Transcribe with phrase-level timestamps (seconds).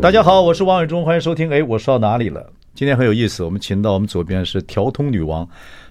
[0.00, 1.50] 大家好，我是王伟忠，欢迎收听。
[1.50, 2.52] 哎，我说到哪里了？
[2.72, 5.46] 今天很有意思，我们请到我们左边是调通女王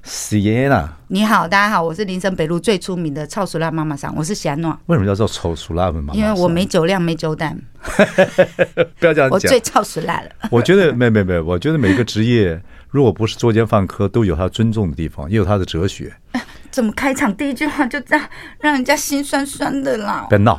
[0.06, 0.88] Sienna。
[1.10, 4.80] 你好，大家好，我是林森北路最出名的臭熟辣妈妈桑，我是喜安诺。
[4.86, 6.14] 为什么叫做臭熟辣妈妈？
[6.14, 7.60] 因为我没酒量，没酒胆。
[8.98, 10.30] 不要这样讲，我最臭熟辣了。
[10.50, 16.14] 我觉得没没没，我觉得每个职业，如果不是作奸犯科，都有他尊重的地方，也有他的哲学。
[16.72, 18.26] 怎么开场第一句话就这样
[18.62, 20.26] 让人家心酸酸的啦？
[20.30, 20.56] 别闹，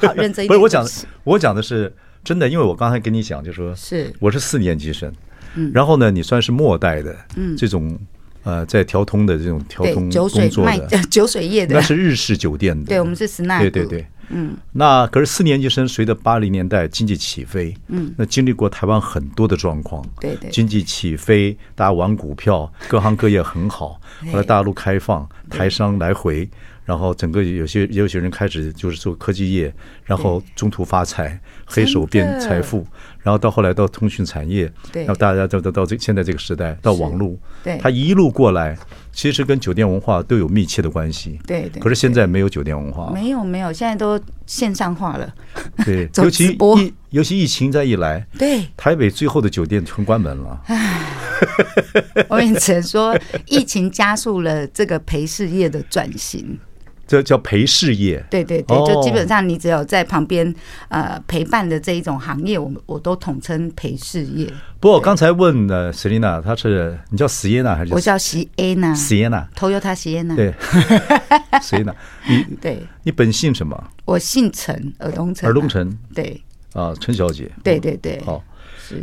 [0.00, 0.48] 好认真一点。
[0.48, 0.90] 不是我讲的，
[1.24, 1.92] 我讲的是。
[2.22, 4.12] 真的，因为我刚才跟你讲，就说是。
[4.18, 5.12] 我是四年级生，
[5.54, 7.98] 嗯，然后呢，你算是末代的，嗯，这种
[8.42, 10.78] 呃，在调通的这种调通酒水卖
[11.10, 24.00] 酒水业的，那是日式酒店的，对，我们是 Snap，对对对，嗯，那可是四年级生，随着八零年代经济起飞，嗯，那经历过台湾很多的状况，对对，经济起飞，大家玩股票，各行各业很好，
[24.32, 26.48] 后来大陆开放，台商来回。
[26.90, 29.72] 然后整个有些也有些人开始就是做科技业，
[30.04, 32.84] 然后中途发财，黑手变财富，
[33.22, 38.76] 然后到后来到通讯产业，然后大家到到到这现在这个时代到网络，对，他一路过来，
[39.12, 41.80] 其实跟酒店文化都有密切的关系，对对。
[41.80, 45.32] 可是现在没有酒店文化，没有没有，现在都线上化了，
[45.84, 50.60] 对， 尤其疫尤其疫情再一来，对，台北最后的酒店全关门了。
[50.66, 51.06] 唉，
[52.28, 56.58] 我也只能说，疫情加速了这个陪侍业的转型。
[57.10, 60.54] 这叫陪事业，对对对，就基本上你只有在旁边
[60.90, 64.46] 呃陪伴的这一种行业，我我都统称陪事业。
[64.78, 67.92] 不过我刚才问的 Selina，她是你叫 Sienna 还是？
[67.92, 70.36] 我叫 Sienna，Sienna，Toyota Sienna。
[70.36, 70.54] 对，
[71.60, 71.92] Sienna，
[72.28, 73.76] 你对，你本姓什么？
[74.04, 75.48] 我姓陈，尔东陈。
[75.48, 76.40] 尔东陈，对
[76.74, 77.50] 啊，陈小姐。
[77.64, 78.40] 对对对，好。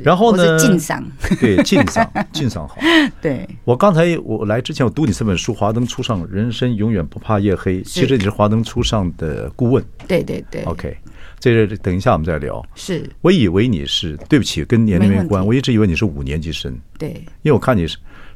[0.04, 0.58] 然后呢？
[0.58, 1.04] 敬赏，
[1.40, 2.78] 对，敬赏， 敬赏好。
[3.22, 7.82] 对，我刚才我来之前，我读你这本书《华灯初上》，人生永远不怕夜黑。
[7.82, 9.84] 其实你是《华灯初上》的顾问。
[10.08, 10.64] 对对对。
[10.64, 10.96] OK，
[11.40, 12.64] 这个等一下我们再聊。
[12.76, 13.10] 是。
[13.22, 15.46] 我以为你是，对不起，跟年龄没关。
[15.46, 16.78] 我一直以为你是五年级生。
[16.98, 17.10] 对。
[17.42, 17.86] 因为我看你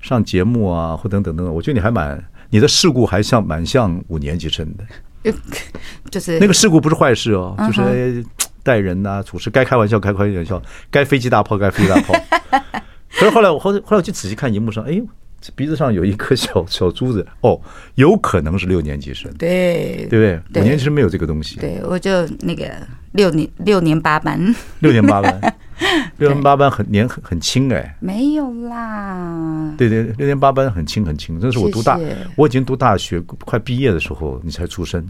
[0.02, 4.84] 上节目啊，或等等等等，我觉得你还蛮，你的事故还像蛮像五年级生的。
[6.10, 8.26] 就是那个事故不是坏事哦，就是。
[8.64, 12.14] 待人呐、啊，处事该开玩笑开开玩笑，该飞机大炮该飞机大炮。
[13.14, 15.06] 可是后来我后后来我就仔细看荧幕上，哎呦，
[15.40, 17.60] 这鼻子上有一颗小小珠子，哦，
[17.96, 20.62] 有可能是六年级生，对对不对？
[20.62, 21.60] 五年级生没有这个东西。
[21.60, 22.72] 对，我就那个
[23.12, 24.40] 六年六年八班，
[24.80, 25.56] 六年八班，
[26.18, 29.74] 六年八班很年很很轻哎，没有啦。
[29.78, 35.06] 对对，六年八班很轻很轻，那是我读大谢谢我已经读大学快毕业的时候你才出生。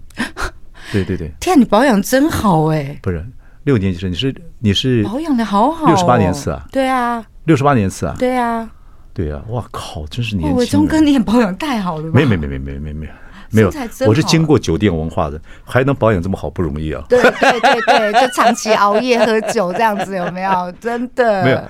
[0.92, 3.24] 对对对， 天，你保养真好哎，不是。
[3.64, 8.70] 六年级生，你是你是保养的好好，六十八年次啊，对啊，六十八年次啊，对啊，
[9.14, 10.68] 对啊，哇靠，真是年轻。
[10.68, 13.10] 钟哥，你也保养太好了，没没没没没没没
[13.54, 13.72] 没有，
[14.08, 17.04] 我是经过酒店文化的，还能保养这么好，不容易啊。
[17.10, 20.72] 对对对对， 就长期熬夜喝酒这样子，有没有？
[20.80, 21.62] 真的没有。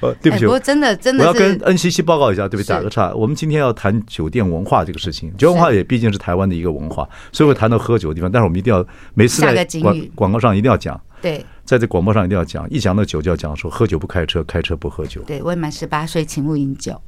[0.00, 3.12] 呃，对不起，我真的真的，我要跟 NCC 报告一下，对不起，打个岔。
[3.14, 8.30] 我们今天要谈酒店文化这个事情，酒店文化也毕竟是台湾的一个文化，所以会谈到喝酒的地方。
[8.30, 8.84] 但是我们一定要
[9.14, 15.22] 每次在广广告上一定要讲，对，在这广播上一定要讲，一讲到酒就要讲说，喝酒不开车，开车不喝酒。
[15.22, 17.00] 对，未满十八岁，请勿饮酒。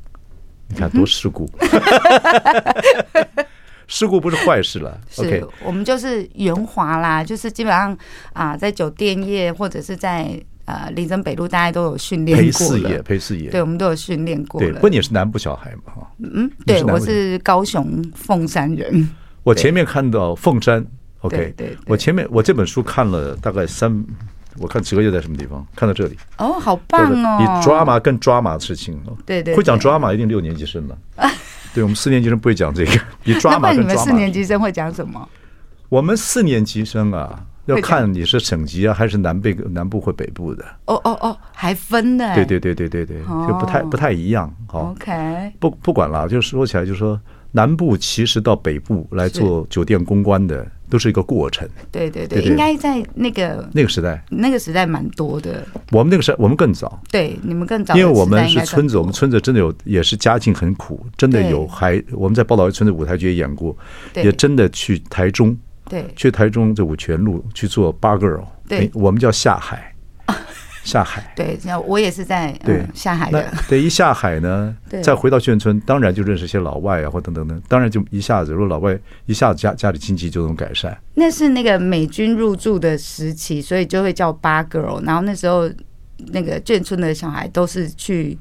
[0.68, 1.50] 你看多世故，
[3.88, 5.00] 事故不是坏事了。
[5.16, 7.96] OK，我们就是圆滑啦，就是基本上
[8.32, 12.44] 啊，在酒店业或者是在呃林森北路，大家都有训练过。
[12.44, 14.60] 陪侍业，陪侍业，对，我们都有训练过。
[14.60, 15.92] 对，不过你是南部小孩嘛？
[15.94, 19.08] 哈，嗯，对，我是高雄凤山人。
[19.42, 20.86] 我前面看到凤山。
[21.20, 24.04] OK，对，对，对，我前面我这本书看了大概三，
[24.58, 25.66] 我看几个月在什么地方？
[25.76, 27.38] 看到这里哦，好棒哦！
[27.38, 30.98] 比 drama 更 drama 的事情哦，对对，会讲 drama 一定六年级生了，
[31.74, 32.92] 对，我们四年级生不会讲这个，
[33.22, 33.72] 比 drama 更 drama。
[33.74, 35.28] 你们四年级生会讲什么？
[35.88, 40.64] 我们四年级生啊，要看你是省级啊，还是南北南部或北部的。
[40.86, 42.34] 哦哦哦，还分的。
[42.34, 44.52] 对对对对对对，就不太不太一样。
[44.68, 50.66] 好，OK，不不管了，就说起来，就是说南部其实到北部来做酒店公关的。
[50.90, 55.64] 都是一个过程，对对对，应该在那个那个时代，那个时代蛮多的。
[55.92, 63.74] 我们那个时代，我们更早，对，你们更早，因为我们是村子，我们村子真的有，也是家境很苦，真的有还我们在宝岛一村子舞台剧也演过，
[64.16, 65.56] 也真的去台中，
[65.88, 69.89] 对，去台中这五泉路去做八 girl，对，我们叫下海，
[70.82, 71.32] 下海。
[71.36, 73.52] 对，我也是在对、嗯、下海的。
[73.68, 77.60] 对，一下海呢， 再回到眷村，当然就认识一些老外啊，或等等等。
[77.68, 80.96] 当然就一下子，如果老外一下子家家里经济就能改善。
[81.14, 85.04] 那是那个美军入驻的时期，所以就会叫八 girl。
[85.04, 85.70] 然后那时候
[86.28, 88.38] 那个眷村的小孩都是去。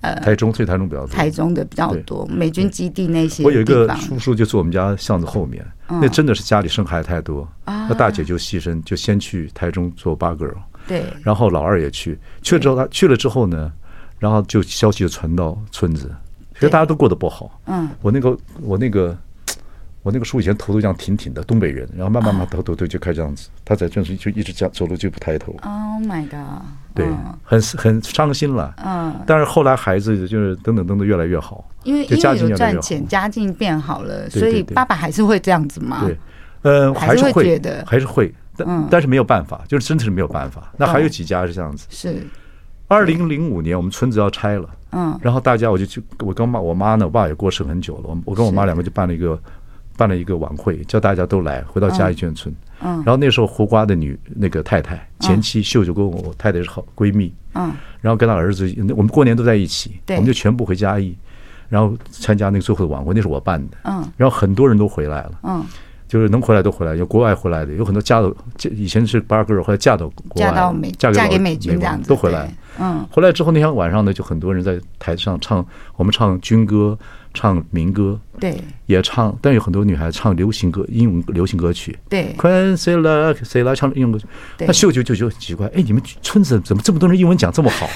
[0.00, 1.14] 呃，台中，所以台中比较多。
[1.14, 3.44] 台中的比较多，美军基地那些。
[3.44, 10.56] 我有一个叔叔，就住我们家巷子后面，嗯、那真的是家里生孩子太多，那、啊、大姐就牺牲，就先去台中做八 girl。
[10.86, 11.04] 对。
[11.22, 13.72] 然后老二也去，去了之后他去了之后呢，
[14.18, 16.10] 然后就消息就传到村子，
[16.54, 17.60] 其实大家都过得不好。
[17.66, 17.88] 嗯。
[18.00, 19.16] 我那个我那个
[20.02, 25.52] 我那个叔以前头都这样挺挺的，东北人，然后慢慢慢头头头就开始这样子，他在镇上就一直这样走路就不抬头。
[25.62, 26.62] Oh my god！
[26.94, 27.06] 对，
[27.42, 28.74] 很很伤心了。
[28.84, 36.02] 嗯，但是后来孩子就是等等等等越来越好，因为因为有赚钱，家境变好了，所以爸爸还是会这样子吗？
[36.04, 36.18] 对，
[36.62, 40.72] 嗯，还是会觉得还是会，但但是没有办法，就是真的是没有办法。
[40.76, 41.86] 那还有几家是这样子。
[41.90, 42.26] 是，
[42.88, 49.38] 二零零五年我们村子要拆了，嗯，然后大家我就去，我跟妈我妈呢，我爸也过世很久了，我我跟我妈两个就办了一个
[49.96, 52.54] 办了一个晚会，叫大家都来回到嘉义眷村。
[52.84, 61.16] 嗯，然后那时候胡瓜的女那个太太前妻秀秀跟我太太是好闺蜜，嗯，然后跟她儿子，我们过年都在一起，我们就全部回嘉义，
[61.68, 65.64] 然后参加那个最后的晚会，那是我办的，嗯，然后很多人都回来了，嗯，
[66.12, 68.30] 就是能回来都回来，有国外回来的，有很多嫁到
[68.70, 75.66] 以前是八 girl，后来嫁到国外，嫁到美嫁给美军这样子，都回来，嗯，回来之后那天晚上呢，就很多人在台上唱，
[75.96, 76.98] 我们唱军歌。
[77.34, 84.26] 唱民歌，对，也唱，但有很多女孩唱流行歌，英文流行歌曲，对，快谁来谁来唱英文歌曲？
[84.58, 87.88] 那秀秀就就奇怪，哎，你们村子怎么这么多人英文讲这么好？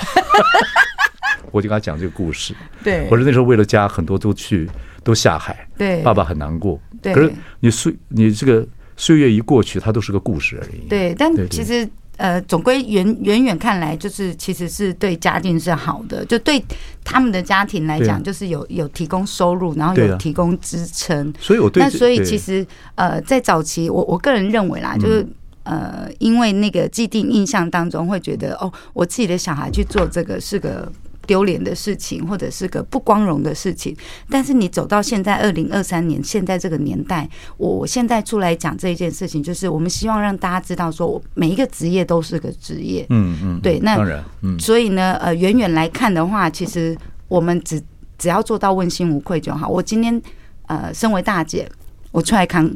[1.52, 4.66] 我就跟他讲这个故事，对，我说那时候为了家，很多都去
[5.04, 8.66] 都下海，对，爸爸很难过，对，可是你岁你这个
[8.96, 11.88] 岁月一过去，它都是个故事而已，对，但其实。
[12.18, 16.64] 呃，总归远远远看来，就是其实是对家境是好的，就对
[17.04, 21.30] 他们的家庭来讲，就是有有提供收入，然后有提供支撑。
[21.38, 25.26] 所以我对那所以其实呃，在早期，我我个人认为啦，就是
[25.64, 30.90] 呃，因为那个既定印象当中会觉得，哦，我自己的小孩去做这个是个。
[31.26, 33.94] 丢脸的事情，或者是个不光荣的事情，
[34.30, 46.96] 但是你走到现在二零二三年，现在这个年代，我现在出来讲这一件事情，就是我们希望让大家知道，说每一个职业都是个职业，嗯嗯，对，那当然，嗯，所以呢，呃，远远来看的话，其实
[47.28, 47.82] 我们只
[48.16, 49.68] 只要做到问心无愧就好。
[49.68, 50.20] 我今天
[50.66, 51.68] 呃，身为大姐，
[52.12, 52.70] 我出来扛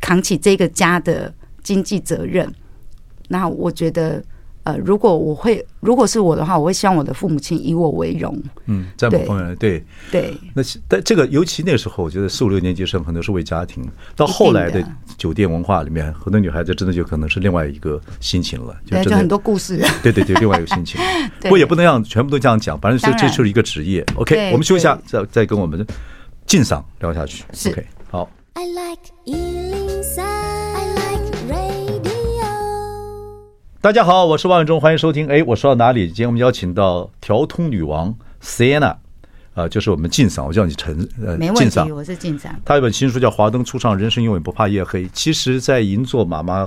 [0.00, 2.52] 扛起这个家的经济责任，
[3.28, 4.22] 那我觉得。
[4.64, 8.36] 呃，如果我会，如果是我的话，我会希望我的父母亲以我为荣。
[8.64, 10.34] 嗯，在某方面，对对。
[10.54, 13.86] 那但这个，尤其那时候，我觉得四五六年级生很多是为家庭。
[14.16, 14.82] 到后来的
[15.18, 19.76] 酒店文化里面，很多女孩子真的就可能是另外一个心情了，就真的就很多故事。
[20.02, 20.98] 对对对，另外一个心情。
[21.40, 24.02] 不过也不能让全部都这样讲，反正这这就是一个职业。
[24.16, 25.86] OK，我们休息一下，再再跟我们
[26.46, 27.44] 晋赏聊下去。
[27.66, 28.30] OK，好。
[28.54, 29.83] I like
[33.84, 35.28] 大家好，我是王永忠，欢迎收听。
[35.28, 36.06] 哎，我说到哪里？
[36.06, 38.96] 今天我们邀请到条通女王 Sienna，
[39.52, 42.58] 啊，就是我们晋赏，我叫你陈呃，没问题，我是晋赏。
[42.64, 45.04] 他有本新书叫《华灯初上，人生永远不怕夜黑》。
[45.12, 46.66] 其实，在银座妈妈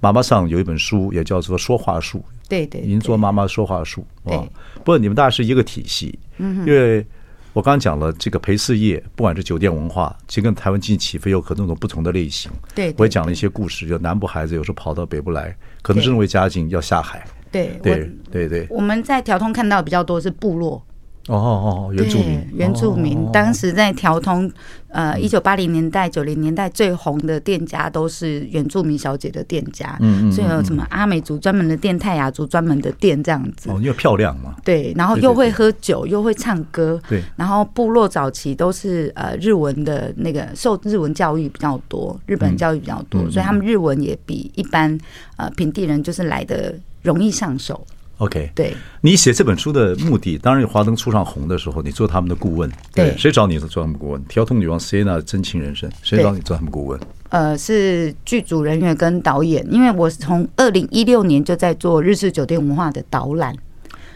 [0.00, 2.18] 妈妈上有一本书，也叫做《说话术》。
[2.46, 4.06] 对对，银座妈妈说话术。
[4.24, 7.06] 啊，不过你们大概是一个体系，嗯，因为。
[7.54, 12.50] 我刚刚讲了这个陪侍业，不管是酒店文化，其实跟台湾经济起飞有可多种不同的类型。
[12.74, 17.24] 对，我也讲了一些故事，就南部孩子有时候跑到北部来，可能是因为家境要下海。
[17.52, 18.66] 对对对对。
[18.68, 20.84] 我们在调通看到比较多是部落。
[21.26, 24.50] 哦哦哦，原住民，原住民，当时在条通，
[24.88, 33.70] 呃，一九八零年代、九零年代最红的店家都是原住民小姐的店家，嗯，所以有什么阿美族专门的店、泰雅族专门的店这样子。
[33.70, 34.54] 哦，因为漂亮嘛。
[34.62, 37.00] 对，然后又会喝酒，又会唱歌。
[37.08, 44.98] 对，然后部落早期都是呃日文的那个受日文教育比较多，日本教育比较多，所以他们日文也比一般
[45.36, 47.86] 呃平地人就是来的容易上手。
[48.18, 52.70] OK，对，你写这本书的目的，当然有华灯初上红的时候，你做他们的顾问。
[52.94, 54.24] 对，谁找你做他们顾问？
[54.24, 57.00] 调通女王 Sienna 真情人生，谁找你做他们顾问？
[57.30, 63.52] 呃，是剧组人员跟导演，因为我是从二零一六年就在做日式酒店文化的导览，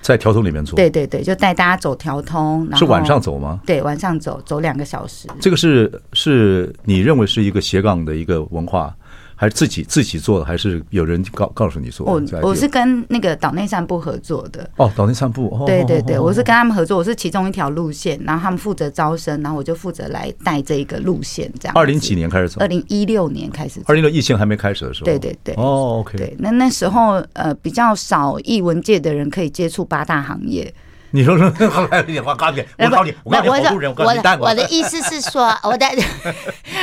[0.01, 0.77] 在条通里面做。
[0.77, 3.61] 对对对，就带大家走条通，是晚上走吗？
[3.67, 5.27] 对，晚上走，走两个小时。
[5.41, 8.95] 这个是是你认为是一个斜杠的一个文化。
[9.41, 12.05] 还是自己自己做的，还是有人告告诉你做？
[12.05, 14.69] 我我是跟那个岛内散步合作的。
[14.77, 15.47] 哦，岛内散步。
[15.53, 21.75] 哦、对对对，我是跟他们合作，我是其中一条路线，然后他们负责招生，然后我就负责来带这一个路线，这样。
[21.77, 22.61] 二零几年开始走？
[22.61, 23.81] 二零一六年开始。
[23.87, 25.05] 二零六疫情还没开始的时候。
[25.05, 25.55] 对对对。
[25.55, 26.19] 哦，OK。
[26.19, 30.75] 对，那那时候呃比较少艺文界的人可以接触八大行业。
[31.11, 35.87] 你说说，我告诉你，我告诉你，我告诉你，我路人，我我我的意思是说， 我的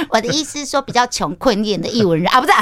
[0.10, 2.54] 我的意思是说，比较穷困一点的艺文人啊，不是，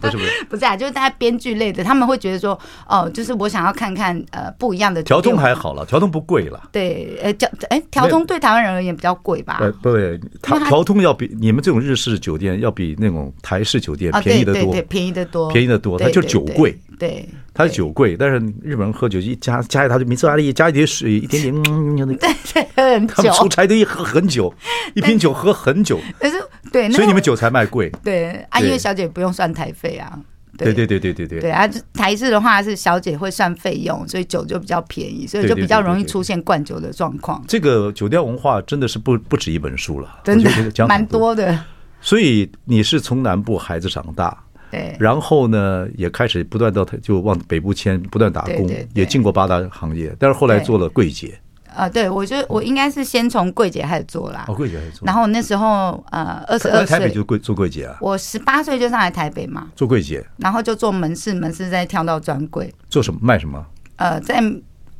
[0.00, 5.02] 不是不是 不是啊，就是大家编剧类的，他们会觉得说，哦，就是我想要看看呃不一样的。
[5.02, 6.60] 条通还好了，条通不贵了。
[6.72, 9.58] 对，呃，调哎，条通对台湾人而言比较贵吧？
[9.60, 16.78] 呃，对，条条通要比你们这种日式酒店要比那种台式酒店便宜得多，便宜得多，便宜得多，它就是酒贵。
[16.98, 22.66] 对，它是酒贵，但是日本人喝酒一加加一它就米斯瓦利加一点水，一点点，嗯，对对。
[23.06, 24.52] 他们出差都一喝很久，
[24.94, 25.98] 一瓶酒喝很久。
[26.18, 26.36] 可是
[26.70, 27.90] 对，所以你们酒才卖贵。
[28.02, 30.18] 对啊，因为小姐不用算台费啊。
[30.58, 31.40] 对对对对对对。
[31.40, 37.42] 对啊，台式的话是小姐会算费用，所以酒就比较便宜，所以就比较容易出现灌酒的状况。
[37.48, 41.58] 这个酒店文化真的是不不止一本书了，真的蛮多的。
[42.00, 44.36] 所以你是从南部孩子长大。
[44.72, 51.38] 对，然后呢，也开始不断到就往北部迁，不断打工，也进过八大行业，但是后来做了柜姐。
[51.74, 54.46] 啊，对，我觉得我应该是先从柜姐开始做啦。
[54.48, 55.06] 哦，柜姐开始做。
[55.06, 57.96] 然后那时候呃，二十二岁，台北就柜做柜姐啊。
[58.00, 62.74] 我十八岁就上来台北嘛，做柜姐，然后就做门市，门市再跳到专柜。
[62.88, 63.20] 做什么？
[63.22, 63.64] 卖什么？
[63.96, 64.42] 呃，在。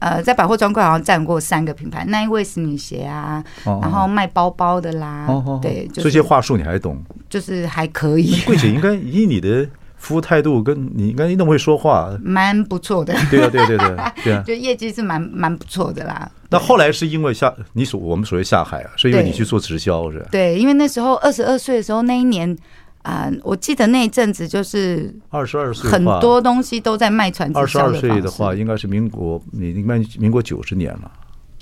[0.02, 5.28] 呃，在百货专柜好像占过三个品牌，那一位是女鞋啊，然后卖包包的啦，
[5.62, 7.00] 对，这些话术你还懂？
[7.30, 8.34] 就是还可以。
[8.44, 9.64] 柜姐应该以你的
[9.96, 13.14] 服务态度，跟你应该那么会说话，蛮不错的。
[13.30, 16.28] 对啊，对对对 对啊，就业绩是蛮蛮不错的啦。
[16.50, 20.26] 那后来是因为下你所我们所谓下海啊，是因为你去做直销是吧？
[20.32, 22.58] 对，因为那时候二十二岁的时候，那一年。
[23.02, 27.64] 啊，我记得那一阵子就是二十二岁，很多东西都在卖传直销的。
[27.64, 31.10] 二十二岁的话，应该是民国，你应该民国九十年了。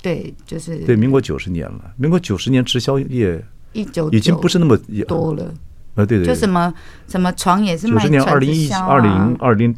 [0.03, 1.91] 对，就是对民国九十年了。
[1.97, 3.43] 民国九十年直销业
[3.73, 5.51] 一九已经不是那么多了。
[5.95, 6.73] 呃，对对，就什么
[7.07, 8.19] 什么床也是卖传直销。
[8.19, 9.75] 九十年二零一二零二零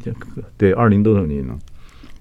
[0.56, 1.58] 对二零多少年呢？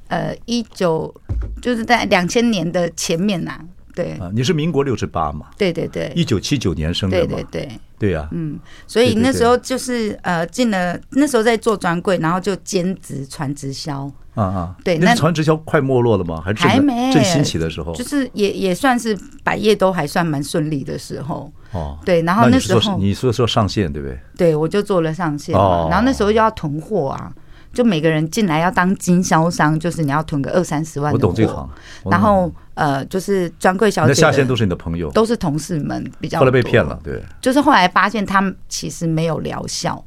[0.07, 1.13] 呃，一九
[1.61, 3.59] 就是在两千年的前面呐。
[3.93, 5.47] 对啊，你是民国六十八嘛？
[5.57, 7.35] 对对对，一九七九年生的嘛？
[7.35, 8.27] 对对对，对呀。
[8.31, 14.11] 嗯，所以那时候就是呃进了，那时候在做专柜，然后就兼职传直销。
[14.33, 16.41] 啊啊，对，那传直销快没落了吗？
[16.43, 17.93] 还是还没正兴起的时候？
[17.93, 21.51] 就是也也算是百业都还算蛮顺利的时候。
[21.71, 24.19] 哦，对，然后那时候你说说上线对不对？
[24.35, 27.31] 对，我就做了上线嘛，然后那时候又要囤货啊。
[27.71, 31.11] 就每个人进来要当经销商，就是你要囤个二三十万。
[31.11, 31.67] 我懂这行。
[32.05, 34.09] 然后呃，就是专柜小姐。
[34.09, 36.39] 那下线都是你的朋友，都是同事们比较。
[36.39, 37.21] 后来被骗了，对。
[37.41, 40.03] 就是后来发现他们其实没有疗效，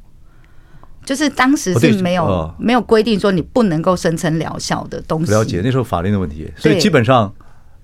[1.05, 5.31] 就是当时是没有没有规定说你不能够声称疗效的东西。
[5.31, 7.33] 了解那时候法律的问题，所以基本上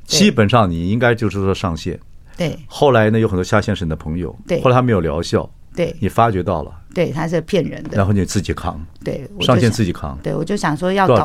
[0.05, 1.99] 基本上你应该就是说上线。
[2.35, 2.57] 对。
[2.67, 4.61] 后来呢，有很多下线是你的朋友，对。
[4.61, 5.49] 后来他没有疗效。
[5.75, 11.23] 对，你发觉到了，对，他是骗人的，然后你自己扛，对，上线自己扛，对，我就想说要搞，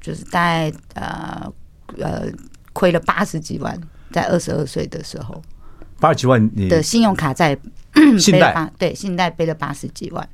[0.00, 1.52] 就是大概呃
[2.00, 2.22] 呃
[2.74, 3.80] 亏了八十几万，
[4.12, 5.40] 在二十二岁的时候，
[5.98, 7.56] 八十几万你的信用卡在，
[8.18, 10.28] 信贷，对，信贷背了八十几万，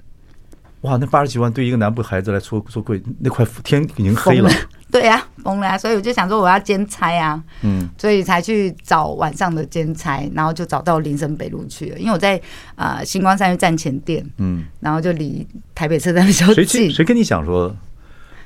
[0.80, 4.50] 哇，那八十几万对一个南部孩子来说说贵，那块天已经黑了。
[4.90, 5.78] 对呀，疯了啊！
[5.78, 11.98] 所以我就想说我要兼差啊，嗯，所以才去找晚上的兼差，然后就找到林森北路去了。
[12.00, 12.40] 因为我在
[12.74, 16.90] 啊星光三越站前店，嗯，然后就离台北车站比较近。
[16.90, 17.72] 谁跟你讲说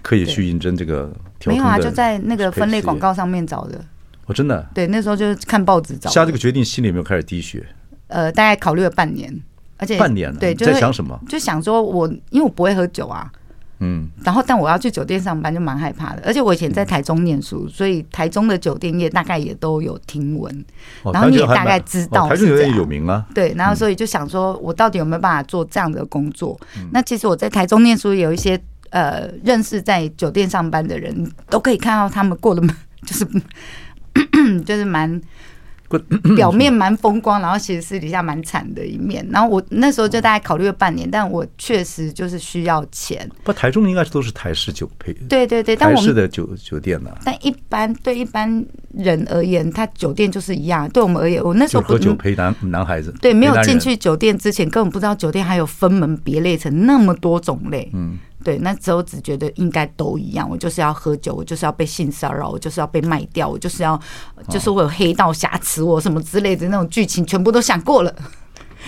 [0.04, 1.10] 可以去应征这个？
[1.46, 3.80] 没有啊，就在那个分类广告上面找的。
[4.26, 6.10] 我真的对，那时候就是看报纸找。
[6.10, 7.66] 下这个决定，心里有没有开始滴血？
[8.08, 9.34] 呃，大概考虑了半年，
[9.78, 10.38] 而且半年了。
[10.38, 11.18] 对，在想什么？
[11.26, 13.30] 就想说我因为我不会喝酒啊。
[13.80, 20.64] 嗯，然后但我要去酒店上班就蛮害怕的，而且我以前在台中念书，所以台中的酒店业大概也都有听闻，
[21.12, 23.26] 然后你也大概知道，台中酒店有名啊。
[23.34, 26.58] 对，然后所以就想说，我到底有没有办法做这样的工作？
[26.92, 28.58] 那其实我在台中念书，有一些
[28.94, 32.62] 呃认识在酒店上班的人，都可以看到他们过得
[33.04, 33.26] 就是
[34.64, 35.20] 就是蛮。
[36.34, 39.24] 表面蛮风光，然后其实私底下蛮惨的一面。
[39.30, 43.30] 然后我那时候就大概考虑了半年，但我确实就是需要钱。
[43.44, 45.12] 不，台中应该是都是台式酒配。
[45.28, 47.10] 对对对，台式的酒酒店呢？
[47.22, 50.88] 但一般对一般人而言，他酒店就是一样。
[50.88, 53.14] 对我们而言，我那时候喝酒陪男男孩子。
[53.20, 57.88] 对，没有进去酒店之前，根本不知道酒店还有分门别类成那么多种类。
[57.92, 58.18] 嗯。
[58.44, 63.98] 对，那时候只觉得应该都一样，我就是要喝酒，我就是要被性骚扰，我就是要被卖掉，我就是要，
[64.50, 68.14] 就是我有黑道瑕疵我什么之类的那种剧情，全部都想过了。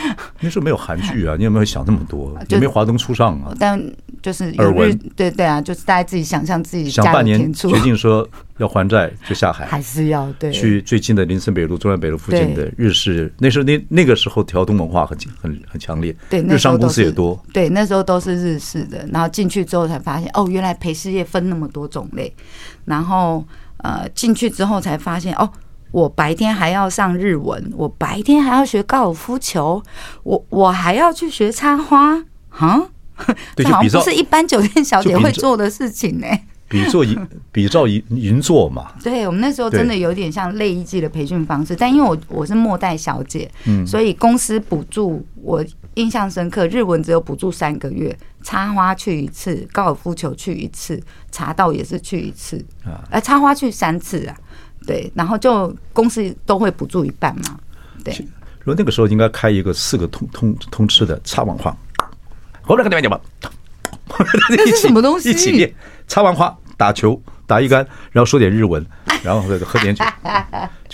[0.41, 2.37] 那时候没有韩剧啊， 你有没有想那么多？
[2.49, 3.55] 也没华灯初上啊。
[3.59, 3.81] 但
[4.23, 13.33] 就是有日，对对啊，就是大家自己想象自己想半年决定说要还债就下海，还是要对去最近的林森北路、中山北路附近的日式。
[13.39, 17.41] 那时候那那个时候条东文化很很很强烈，对，日商公司也多。
[17.53, 19.07] 对，那时候都是日式的。
[19.13, 22.33] 然后进去之后才发现，哦，原来陪侍业分那么多种类。
[22.85, 23.45] 然后
[23.79, 25.51] 呃，进去之后才发现，哦。
[25.97, 29.83] 我白天还要上日文，我白天还要学高尔夫球，
[30.25, 32.91] 我我还要去学插花，哈，
[33.57, 36.27] 这好像不是一般酒店小姐会做的事情呢。
[36.69, 38.93] 比做银， 比照银银座嘛。
[39.03, 54.37] 对，我们那时候真的有点像类一季的培训方式，但因为我我是末代小姐，嗯，所以公司补助我印象深刻，日文只有补助三个月，插花去一次，高尔夫球去一次，茶道也是去一次，啊，呃，插花去三次啊。
[54.87, 57.59] 对，然后就公司都会补助一半嘛。
[58.05, 58.15] 对，
[58.61, 61.77] 如果那个时候应该开一个四个通通通吃的插网花，
[62.63, 63.21] 后来跟你们讲吧，
[64.49, 65.31] 这是 什么东西？
[65.31, 65.75] 一起练，
[66.07, 68.85] 插完花打球打一杆，然后说点日文，
[69.23, 70.05] 然后喝点酒，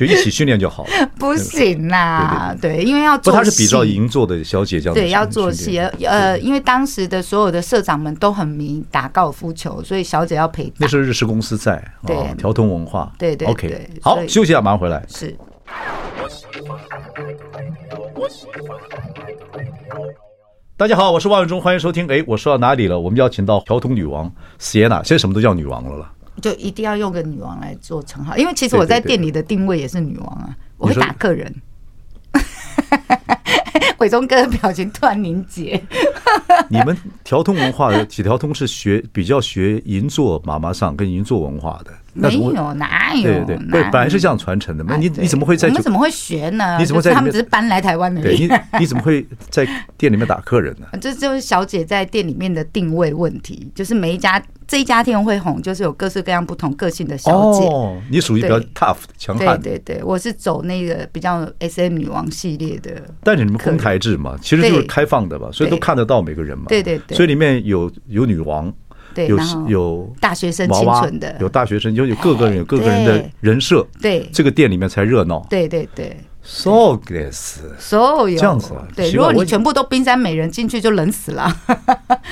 [0.06, 0.90] 就一起训练就好了。
[1.18, 3.32] 不行啦，对，因为要做。
[3.32, 4.94] 不，他是比照银座的小姐这样。
[4.94, 5.78] 对，要做戏。
[5.78, 10.72] 呃，因为当时的所有的社长们都很迷打高尔夫球，所以小姐要陪。
[10.78, 13.12] 那时候日式公司在，对，条通文化。
[13.18, 13.46] 对对。
[13.48, 15.04] OK，好，休息一下，马上回来。
[15.08, 15.36] 是。
[20.76, 22.06] 大家好，我是万永忠，欢迎收听。
[22.08, 22.98] 哎，我说到哪里了？
[22.98, 24.28] 我们邀请到条通女王
[24.58, 26.10] Sienna，现在什么都叫女王了了。
[26.40, 31.54] 就一定要用个女王来做称号，因为其实我在店里的定位也是女王啊，我会打客人。
[33.98, 35.80] 伟忠哥的表情突然凝结。
[36.68, 41.92] 你们条通文化的几条通是学比较学银座妈妈上跟银座文化的。
[42.14, 43.22] 没有，哪有？
[43.22, 44.96] 对对对，本来是这样传承的嘛。
[44.96, 45.68] 你你怎么会在？
[45.68, 46.76] 我们怎么会学呢？
[46.78, 47.12] 你怎么在？
[47.12, 48.20] 他们只是搬来台湾的。
[48.22, 48.48] 对，你
[48.80, 49.66] 你怎么会在
[49.96, 50.86] 店里面打客人呢？
[51.00, 57.66] 这就是小姐在店里面的定位问题，就是每一家这一家店会红，就是有各式各样不同个性的小姐。
[57.66, 59.60] 哦，你属于比较 tough 强悍。
[59.60, 62.90] 对对对，我是走那个比较 SM 女王系列的。
[63.22, 66.64] 但是你们公台制嘛，其实就是开放的吧，所以都看得到每个人嘛。
[66.68, 67.16] 对对对。
[67.16, 68.72] 所以里面有有女王。
[69.14, 69.38] 对，有
[69.68, 75.46] 有大学生清纯的，有大学生，就有各个人有各个人的人设，对，这个店里面才热闹。
[75.48, 76.16] 对对对。
[76.44, 81.44] So guess，所有这样子，对，如果你全部都冰山美人进去就冷死了。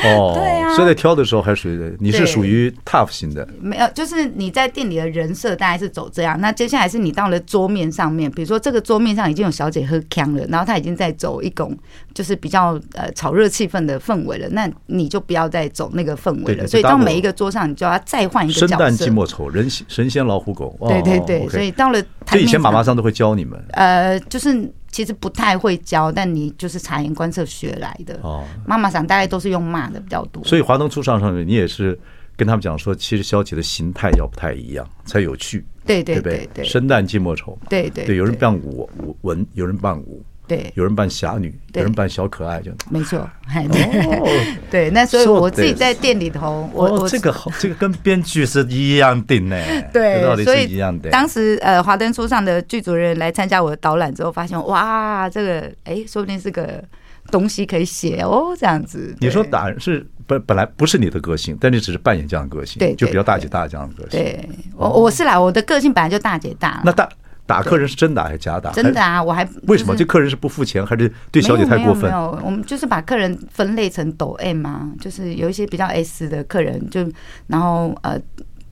[0.04, 6.40] 哦，对啊，所以在挑的时候还属于你是属于 tough 型的，没有，就是你在店里的人设大概是走这样。
[6.40, 11.76] 那接下来是你到了桌面上面，比如说这个桌面上已经有小姐喝康了，然后她已经在走一种
[12.12, 16.66] 就是比较呃炒热气氛的氛围了，那你就不要再走那个氛围了。
[16.66, 18.66] 所以到每一个桌上，你就要再换一个角色。
[18.66, 20.76] 生旦净末丑，人神仙老虎狗。
[20.88, 23.62] 对对对，所以到了，所以以前妈妈桑都会教你们。
[23.74, 23.99] 呃。
[24.00, 28.18] 呃，就是其实不太会教，但你就是察言观色学来的。
[28.22, 30.42] 哦，妈妈桑大概都是用骂的比较多。
[30.44, 31.98] 所以华灯初上上面，你也是
[32.34, 35.62] 跟他们讲说，其实小姐的形态要不太一样才有趣。
[35.84, 37.58] 对对对对，生旦净末丑。
[37.68, 40.24] 对对对，有人扮武武文，有人扮武。
[40.50, 43.24] 对，有人扮侠女，有人扮小可爱，就没错。
[44.68, 49.56] 对，那所以我自己在店里头，我这个好，这个跟编剧是一样的呢。
[49.94, 56.82] 对，所以一样的当时呃，华灯初上的剧组人来参加我的导览之后，发现哇，这个哎，说不定是个
[57.30, 59.14] 东西可以写哦，这样子。
[59.20, 64.18] 你说打是本本来不是你的个性，但你只是扮演这样的个性，对，就比较大姐大这样的个性。
[64.18, 66.82] 对，我我是啦，我的个性本来就大姐大。
[66.84, 67.08] 那大。
[67.50, 68.70] 打客人是真打还是假打？
[68.70, 72.04] 真的啊，我还为什么这客人是不付钱，还是对小姐太过分？
[72.04, 77.06] 没有，我们就是把客人分类成抖 M 啊，就是有一些比较 S 的客人，就
[77.48, 78.20] 然后呃，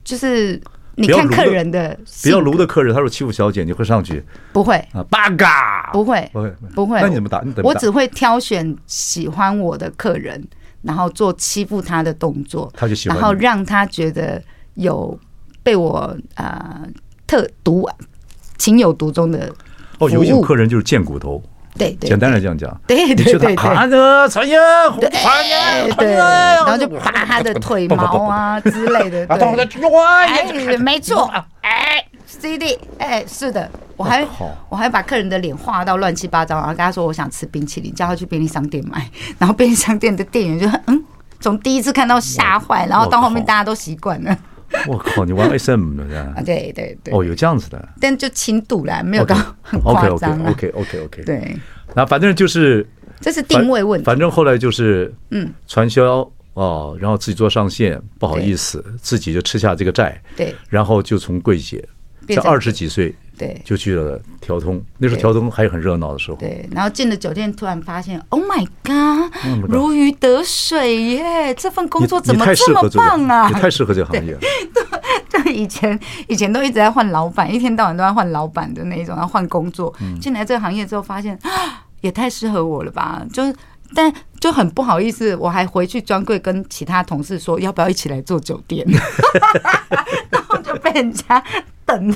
[0.03, 0.61] 就是
[0.95, 4.23] 你看客人的比较卢的客人，他说欺负小姐，你会上去？
[4.53, 7.01] 不会啊，八嘎，不会，不会，不会。
[7.01, 7.43] 那你怎么打？
[7.63, 10.41] 我只会挑选喜欢我的客人，
[10.81, 14.41] 然后做欺负他的动作，他就喜欢，然后让他觉得
[14.75, 15.17] 有
[15.63, 16.87] 被我呃
[17.27, 17.87] 特毒。
[18.59, 19.51] 情有独钟的
[19.97, 21.41] 哦，有一种客人就是贱骨头，
[21.77, 24.59] 对对，简单来讲讲，对对对对，啊的传言，
[25.11, 34.25] 传言，对，然后就拔他的腿毛啊之类的，对，没错，哎，CD，哎，是的，我还
[34.69, 41.03] 我还把客人的脸画到乱七八糟，然后跟他说我想吃冰淇淋，叫他去便利商店买，然后便利商店的店员就嗯，
[41.39, 44.37] 从第一次看到吓坏，然后到后面大家都习惯了。
[44.87, 45.25] 我靠！
[45.25, 46.41] 你玩 SM 的这样啊？
[46.43, 47.13] 对对对。
[47.13, 50.45] 哦，有这样子的，但就轻度啦，没有到很夸张。
[50.45, 51.23] OK OK OK OK。
[51.23, 51.55] 对，
[51.95, 52.87] 那反正就是
[53.19, 54.05] 这是定位问题。
[54.05, 60.21] 反正后来就是嗯，传销哦，然后自己做上线，不好意思，自己就吃下这个债。
[60.35, 60.55] 对。
[60.69, 61.83] 然后就从柜姐，
[62.27, 64.83] 在二十几岁对，就去了条通。
[64.97, 66.35] 那时候条通还很热闹的时候。
[66.37, 69.31] 对，然后进了酒店，突然发现，Oh my God，
[69.69, 71.53] 如鱼得水耶！
[71.55, 73.47] 这份工作怎么这么棒啊？
[73.47, 74.39] 你太适合这个行业了。
[75.31, 75.97] 对，就以前
[76.27, 79.93] 以前都一直在换老板，一天到晚都在换老板的那一种，然后换工作。
[80.19, 81.39] 进来这个行业之后，发现
[82.01, 83.25] 也太适合我了吧？
[83.31, 83.55] 就是。
[83.95, 88.85] 但就很不好意思，我还回去专柜跟其他同事说，要不要一起来做酒店，
[90.29, 91.43] 然后就被人家。
[91.89, 92.07] 等，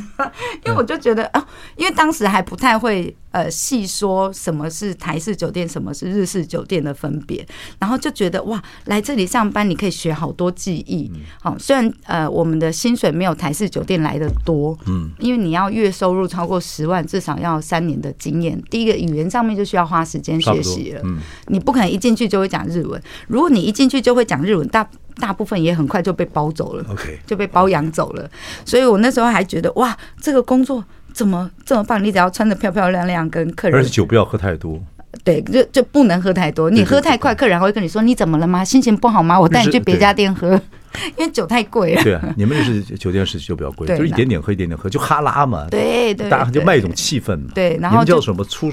[0.65, 1.43] 因为我就觉得啊，
[1.75, 7.45] 因为当时还不太会呃细说什么是台式酒店，什么是日式酒店的分别，
[7.79, 11.12] 然后就觉得哇，来这里上班你可以学好多技艺。
[11.41, 18.62] 好，虽然呃我们的薪水没有台式酒店来的多，嗯，因为你要月收入超过十万，至少要三年的经验。
[18.69, 23.01] 第一个语言上面就需要花时间学习了，嗯，你不可能一进去就会讲日文。
[23.27, 28.30] 如果你一进去就会讲日文，大大部分也很快就被包走了，OK，就被包养走了。
[28.65, 32.04] 所以我那时候还觉得哇，这个工作怎么这么棒？
[32.04, 34.82] 你只要穿的漂漂亮亮，跟客人，而且酒不要喝太多，
[35.23, 36.69] 对，就就不能喝太多。
[36.69, 38.63] 你喝太快，客人还会跟你说你怎么了吗？
[38.63, 39.39] 心情不好吗？
[39.39, 40.60] 我带你去别家店喝。
[41.17, 42.04] 因为酒太贵了。
[42.04, 45.65] 对啊，你们就是酒店是酒比较贵，就一点点喝，一点点喝，就哈拉嘛。
[45.71, 47.49] 对对，大家就卖一种气氛嘛。
[47.56, 48.71] 对，然后叫什么出，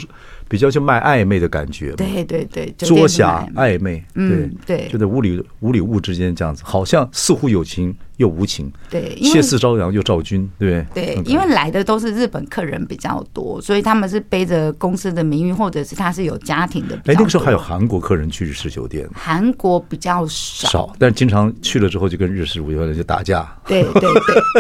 [0.50, 1.92] 比较就卖暧昧的感觉。
[1.92, 4.02] 对对对，作假暧昧。
[4.16, 8.70] 嗯，对，就在屋里屋里物之间这样子，好像似乎友情又无情。
[8.90, 11.14] 对，谢氏朝阳又照军，对不对？
[11.14, 16.94] 对，因为来的都是日本客人比较多，所以他们是背着公司的名誉，或者是他是有家庭的。
[17.06, 19.08] 哎，那个时候还有韩国客人去日式酒店。
[19.14, 23.92] 韩国比较少，少，但经常去了之后就跟日式有就打架，对对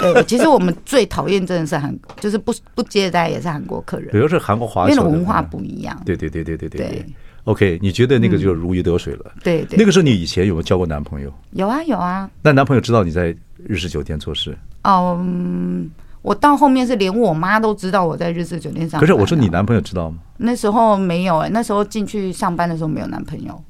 [0.00, 6.00] 对对， 其实我们最讨厌真的是韩，就是不不接待也是韩国客人，比如是韩国华侨，因为文化不一样。
[6.06, 7.06] 对对对对对对。
[7.44, 9.32] OK，你觉得那个就如鱼得水了？
[9.42, 9.78] 对对。
[9.78, 11.32] 那个时候你以前有没有交过男朋友？
[11.52, 12.30] 有啊有啊。
[12.42, 13.34] 那男朋友知道你在
[13.66, 14.56] 日式酒店做事？
[14.84, 15.90] 嗯，
[16.22, 19.00] 我到后面是连我妈都知道我在日式酒店上班。
[19.00, 20.18] 可是我说你男朋友知道吗？
[20.36, 23.62] 那时候没有哎，那时候进去上班的时候没有男朋友。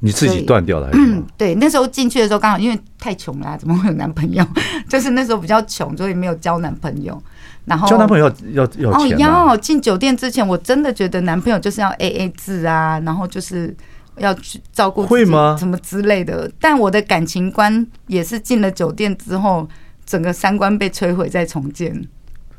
[0.00, 0.98] 你自己断掉了还是？
[1.00, 4.46] 嗯，对，那时候进去的时候刚好因为太穷了啊，怎么会有男朋友？
[4.88, 7.20] 就是那时候比较穷，所以没有交男朋友。
[7.68, 9.16] 然后交男朋友要要要钱？
[9.16, 13.74] 哦，要进酒店之前，我真的觉得男朋友就是要 AA 制啊，然后就是
[14.16, 15.56] 要去照顾会吗？
[15.58, 16.50] 什么之类的。
[16.60, 19.68] 但我的感情观也是进了酒店之后，
[20.06, 22.04] 整个三观被摧毁再重建。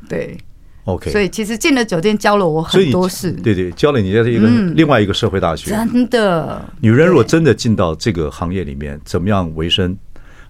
[0.08, 0.38] 对。
[0.84, 5.70] OK，所以其实进了酒店教了我很多事，对对，教了你在一个另外一个社会大学。
[5.70, 9.96] 真的，女人如果真的进到这个行业里面，怎么样维生？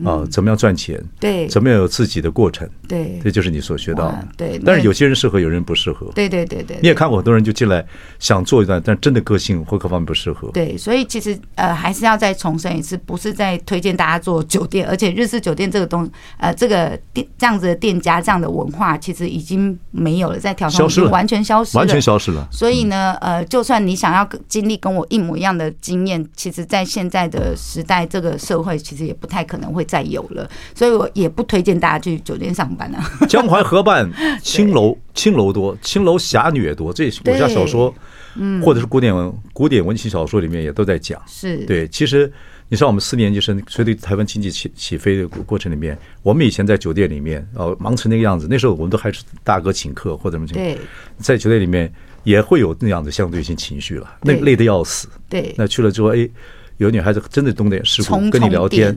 [0.05, 1.03] 啊，怎么样赚钱？
[1.19, 2.69] 对，怎么样有自己的过程？
[2.89, 4.29] 对，这就是你所学到的。
[4.37, 6.11] 对，但是有些人适合，有人不适合。
[6.15, 7.85] 对对对对，你也看过很多人就进来
[8.19, 10.49] 想做一段，但真的个性或各方面不适合。
[10.53, 22.49] 对，所以其实呃，还是要再重申一次，不是在推荐大家做酒店，而且日式酒店这个东呃，这个店这样子的店家这样的文化，其实已经没有了，在条通已经完全消失了，完全消失了。
[22.51, 30.49] 所以呢，呃，就算你想要经历跟我一模一样的经验，其实，在现在的时代，这个社会其实也不太可能会再有了。
[30.75, 33.05] 所以我也不推荐大家去酒店上班啊。
[33.29, 34.09] 江淮河畔
[34.41, 36.93] 青楼，青楼多，青楼侠女也多。
[36.93, 37.93] 这武侠小说，
[38.37, 41.21] 嗯，或者是古典文古典文情小说里面也都在讲。
[41.27, 42.33] 是对，其实
[42.69, 50.65] 你像我们四年级生，随着台湾经济起起飞的过程里面，我们以前在酒店里面哦，忙成那个样子，那时候我们都还是大哥请客或者什么情况。
[50.65, 50.79] 对，
[51.19, 55.09] 在酒店里面也会有那样的相对性情绪了，那累得要死。
[55.29, 56.29] 对，那去了之后，哎，
[56.77, 58.97] 有女孩子真的懂点世故，跟你聊天。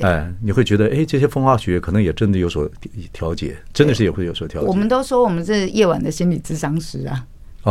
[0.00, 2.68] 哎，你会觉得哎，这些风花雪月可能也真的有所
[3.12, 4.66] 调节，真的是也会有所调节。
[4.66, 7.24] 我们都说我们是夜晚的心理智商师啊，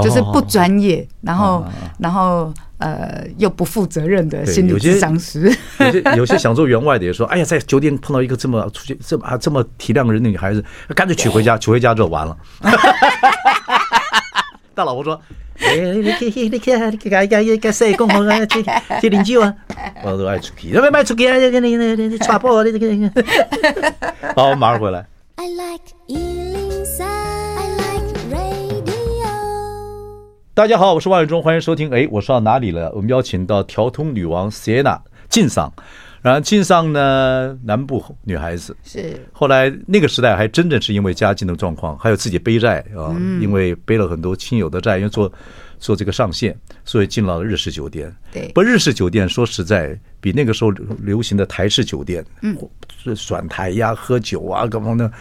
[0.03, 1.65] 就是不专业，然后
[1.99, 5.51] 然后呃又不负责任的心理咨商师。
[5.79, 10.63] 有些有些想做员外的也说，哎呀，在酒店碰到一个这么出去这么啊这么体谅人的女孩子，
[10.95, 12.37] 干脆娶回家，娶回家之后完了。
[14.75, 15.19] 大老婆说。
[15.71, 18.61] 哎，你去去你去，你去你去说讲好啊，去
[18.99, 19.55] 去饮酒啊，
[20.03, 21.37] 我都爱出去，要不要出去啊？
[21.37, 23.11] 你你你你传播啊你这个。
[24.35, 25.05] 好，我马上回来。
[25.35, 28.91] I like 103, I like radio。
[30.53, 31.89] 大家好，我是万永忠，欢迎收听。
[31.91, 32.91] 哎，我说到哪里了？
[32.93, 35.71] 我们邀请到条通女王 Sienna 静桑。
[36.21, 43.09] 然后静桑呢，南部女孩子是后来那个时代还真正是因为家境的状况，还有自己背债啊，
[43.41, 45.31] 因为背了很多亲友的债，因为做
[45.79, 46.55] 做这个上线，
[46.85, 48.15] 所以进了日式酒店。
[48.31, 50.69] 对，不日式酒店说实在比那个时候
[51.01, 52.55] 流行的台式酒店，嗯，
[53.15, 55.11] 转台呀、喝酒啊，各方面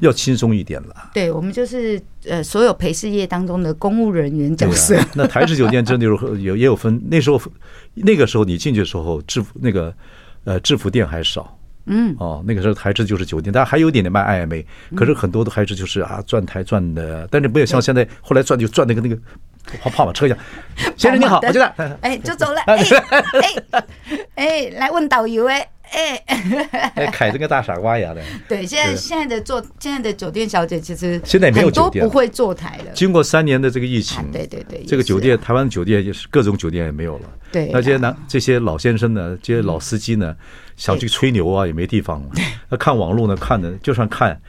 [0.00, 0.94] 要轻松一点了。
[1.14, 4.98] 对，我们就是呃，所有陪侍业当中的公务人员角色。
[5.14, 7.40] 那台式酒店真的有有也有分，那时候
[7.94, 9.94] 那个时候你进去的时候制服那个。
[10.44, 14.64] 呃，制服店还少，嗯，哦，那个时候还是就是酒店，但还有一点点卖 IMA，，
[14.96, 19.16] 可是很多都还是就是啊转台转的，但是没有像现在后来转就转那个那个
[19.82, 20.38] 跑跑马车一样。
[20.96, 22.76] 先生你好，我就在，哎，就走了， 哎
[23.70, 23.84] 哎
[24.34, 25.66] 哎，来问导游哎。
[25.90, 26.16] 哎，
[26.94, 28.22] 哎，凯这个大傻瓜一样的。
[28.48, 32.92] 对，现在现在的做现在的酒店小姐其实现在没有酒店，不会坐台了。
[32.94, 37.28] 经过三年的这个疫情，对对对，这个酒店台湾的酒店也是各种酒店也没有了。
[37.52, 40.34] 对，那这些男这些老先生呢，这些老司机呢，
[40.76, 42.28] 想去吹牛啊也没地方了。
[42.68, 44.40] 那看网络呢，看的就算看，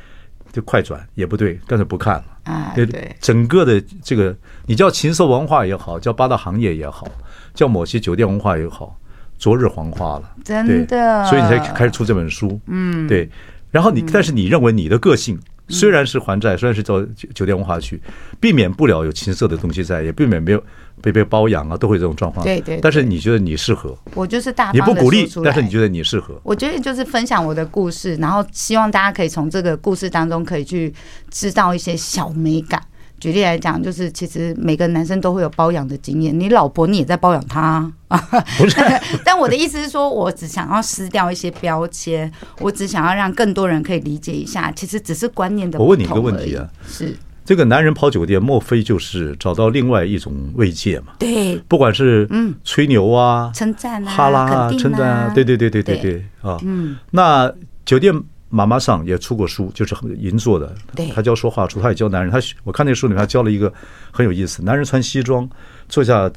[0.53, 2.25] 就快转也不对，干脆不看了。
[2.43, 2.85] 啊，对，
[3.19, 4.35] 整个的这个
[4.67, 7.07] 你叫禽兽文化也好，叫八大行业也好，
[7.55, 8.95] 叫某些酒店文化也好。
[9.41, 12.61] 昨日黄花了，真的，所以你才开始出这本书。
[12.67, 13.27] 嗯，对。
[13.71, 17.99] 然后你，但是你认为你的个性虽然是还债，虽然是走酒店文化区，
[18.39, 20.63] 避免不了有情色的东西在，也避免没有
[21.01, 22.45] 被被包养啊，都会这种状况。
[22.45, 22.79] 对对。
[22.83, 23.97] 但是你觉得你适合？
[24.13, 24.75] 我就是大方。
[24.75, 26.39] 你不鼓励，但是你觉得你适合？
[26.43, 30.93] 我觉得就是分享我的故事，然后希望大家可以从这个故事当中可以去
[31.31, 32.79] 知道一些小美感。
[33.21, 38.17] 举例来讲，就是其实每个男生都会有包养的经验，你老婆你也在包养他啊。
[38.57, 38.75] 不是，
[39.23, 42.29] 但我的意思是说，我只想要撕掉一些标签，
[42.59, 45.77] 我只想要让更多人可以理解一下，其实只是观念的。
[45.77, 51.13] 我问你一个问题啊，是这个男人跑酒店，莫非就是找到另外一种慰藉嘛？
[51.19, 57.53] 对，不管是嗯吹牛啊、称赞啊、哈拉啊、称赞啊，对对对对对对啊，嗯，那
[57.85, 58.19] 酒店。
[58.51, 60.75] 妈妈上也出过书，就是银座的，
[61.15, 62.29] 他教说话书，他也教男人。
[62.29, 63.73] 他我看那书里面，他教了一个
[64.11, 65.49] 很有意思：男人穿西装
[65.87, 66.29] 坐下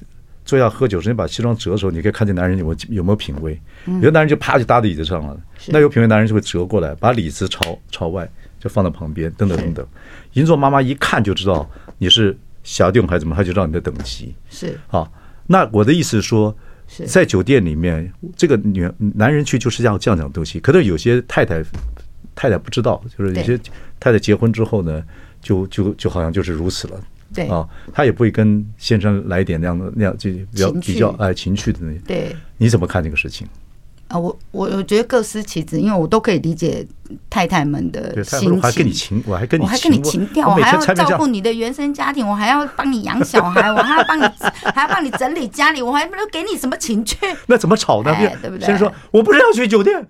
[0.45, 3.61] 坐下喝酒时，你把西装折的时候，你可以看见男人有没有有没有品味。
[3.87, 9.87] 有的男人就啪就搭在椅子上了，那有品味男人就会折过来，把里子朝朝外就放在旁边，等等等等。
[10.35, 15.11] 银座妈妈一看就知道你是小弟还是怎么，他就知道你的等级是啊。
[15.49, 16.57] 那我的意思是说，
[17.07, 21.63] 在酒店里面，这个女男人去就是要这样讲东西，可是有些太太。
[22.35, 23.59] 太太不知道，就是有些
[23.99, 25.03] 太太结婚之后呢，
[25.41, 27.01] 就就就好像就是如此了。
[27.33, 31.93] 对啊，她也不会跟先生来一点那样的那样就比较比较爱情趣的那。
[32.07, 33.47] 对，你怎么看这个事情？
[34.07, 36.87] 啊，我我我觉得各司其职，因为我都可以理解
[37.31, 38.55] 太太们的心情。
[38.55, 44.23] 我还跟你情，我还跟你我还跟你情调，我还要照顾你的原生家庭，我还要帮你养小孩，我还要帮你
[44.75, 47.17] 还要帮你整理家里，我还没有给你什么情趣。
[47.47, 48.15] 那怎么吵呢？
[48.43, 48.67] 对不对？
[48.67, 50.07] 先生说，我不是要去酒店，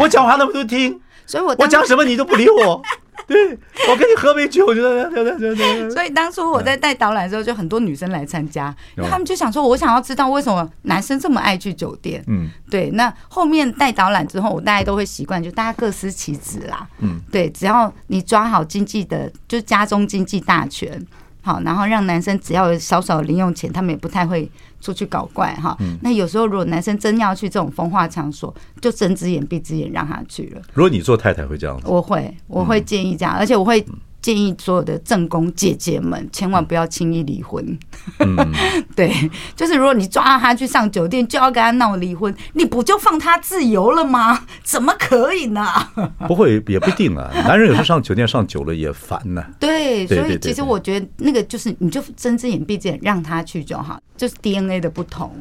[0.00, 1.00] 我讲话那么多听。
[1.28, 2.82] 所以我我讲什么你都不理我，
[3.28, 3.50] 对，
[3.90, 12.24] 我跟你喝杯酒，我觉得所以当初我在带导览的时候，就很多女生来参加，因为他们就想说，我想要知道为什么男生这么爱去酒店。
[12.28, 12.90] 嗯，对。
[12.92, 16.88] 那后面带导览之后，我大家都会习惯，就大家各司其职啦。
[17.00, 21.06] 嗯，对，只要你抓好经济的，就家中经济大权。
[21.42, 25.76] 好，然后让男生只要有少少零用钱，他们也不太会出去搞怪哈。
[26.02, 30.62] 那有时候如果男生真要去这种风化场所，就睁只眼闭只眼让他去了。
[30.74, 33.84] 如果你做太太会这样子，我会，我会建议这样，而且我会。
[34.20, 37.78] 建议所有的正宫姐姐们千万不要轻易离婚。
[38.18, 38.36] 嗯，
[38.96, 39.12] 对，
[39.54, 44.46] 就是如果你抓他去上酒店，就要跟他闹离婚，你不就放他自由了吗？
[44.62, 45.66] 怎么可以呢？
[46.26, 47.30] 不会，也不一定啊。
[47.46, 49.44] 男人有时候上酒店上久了也烦呢。
[49.60, 55.32] 对，所以其实我觉得那个就是，你就睁只眼闭只眼让他去就好，就是 DNA 的不同。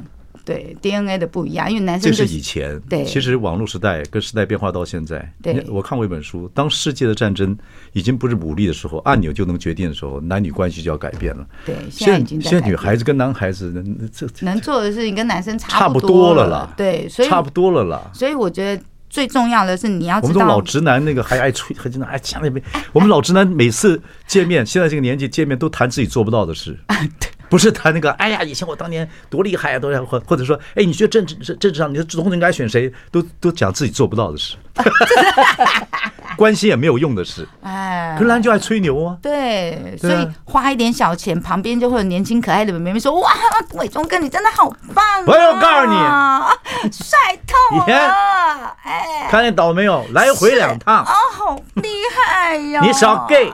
[0.47, 2.79] 对 DNA 的不一样，因为男生、就是、这是以前。
[2.87, 5.29] 对，其实网络时代跟时代变化到现在。
[5.43, 7.55] 对，我看过一本书，当世界的战争
[7.91, 11.45] 已经不是武力的时候，按钮就能决定的时候，男女关系就要改变了。
[11.65, 16.73] 对，现在已经在现在女孩子跟男孩子能这能做的事情跟男生差不多了啦。
[16.77, 18.09] 对，所以差不多了啦。
[18.13, 22.63] 所以我觉得最重要的是你要知道，我们老直男那个还爱吹，还经常爱讲那边。
[22.93, 26.77] 我们老直男每次见面，现在这个年纪见面都谈自己做不到的事。
[27.19, 27.27] 对。
[27.49, 32.91] 不是谈那个，哎呀，以前我当年多厉害啊，多或或者说，哎，你觉得政治政治上你的总统应该选谁？
[33.11, 34.55] 都都讲自己做不到的事，
[36.35, 37.47] 关心也没有用的事。
[37.61, 39.17] 哎，可是人就爱吹牛啊。
[39.21, 43.31] 对，所以花一点小钱，旁边就会有年轻可爱的妹妹说：“哇，
[43.75, 48.75] 伟忠哥你真的好棒！”我要告诉你，帅透了。
[48.83, 50.05] 哎，看见岛没有？
[50.11, 51.03] 来回两趟。
[51.05, 52.81] 哦，好厉害呀！
[52.81, 53.51] 你小 gay。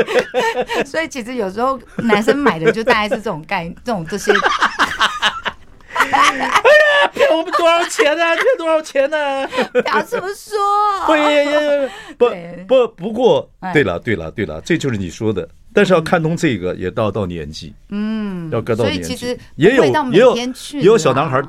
[0.84, 3.05] 所以其实有时候男生买的就大。
[3.08, 4.32] 是这种概，这种这些。
[5.96, 6.62] 哎呀，
[7.12, 8.24] 骗我们多少钱呢？
[8.36, 9.48] 骗多少钱呢？
[9.72, 10.56] 不要这么说。
[12.16, 12.26] 不
[12.66, 15.48] 不不，不过，对了对了对了，这就是你说的。
[15.76, 19.02] 但是要看通这个，也到到年纪，嗯，要该到年纪。
[19.02, 21.42] 所以其实也有也有也有小男孩，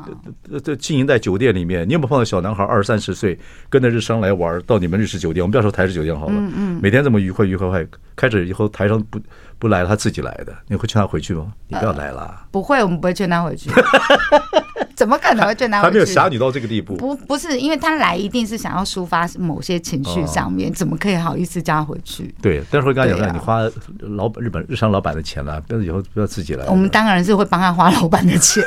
[0.61, 1.87] 这经营在酒店里面。
[1.87, 5.41] 你有没有碰到小男孩二三十岁跟着日商来玩，到你们日式酒店？
[5.41, 7.87] 我们不要说台式酒店好了，嗯嗯，每天这么愉快愉快快，
[8.17, 9.17] 开始以后台上不
[9.57, 11.53] 不来了，他自己来的，你会劝他回去吗？
[11.69, 12.45] 你不要来了。
[12.51, 13.69] 不会，我们不会劝他回去。
[14.97, 15.85] 怎么可能会就拿回去？
[15.89, 16.95] 还没有侠女到这个地步。
[16.95, 22.33] 不，不是，因为他来一定是想要抒发某些情绪上面，哦、怎么可以好意思叫他回去？
[22.41, 23.59] 对，待会儿跟他讲，啊、你花
[23.99, 26.65] 老日本日商老板的钱了，不要以后不要自己来。
[26.65, 28.63] 我们当然是会帮他花老板的钱。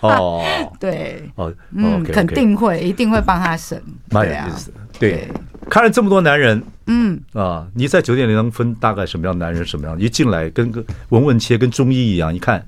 [0.00, 0.42] 哦，
[0.80, 3.80] 对，哦，嗯，肯定会，一定会帮他省。
[4.10, 4.72] 蛮有意思。
[4.98, 5.28] 对，
[5.68, 9.96] 看了这么多男人，嗯啊，你在酒店里能分大概什么样的男人，什么样？
[10.00, 12.66] 一进来跟个文文切，跟中医一样，一看。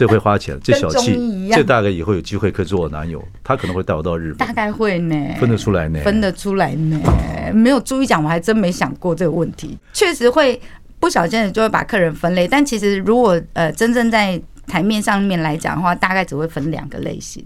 [0.00, 6.98] 这会花钱，最小气，这大概以后有机会可以做我男友，他可能会带我到日本，大概会呢，分得出来呢，分得出来呢，
[7.52, 10.58] 没有注意讲，我还真没想过这个问题，确实会
[10.98, 17.44] 不小心的就会把客人分类，但其实如果呃真正在台面上面来讲的话，大概只会分两个类型。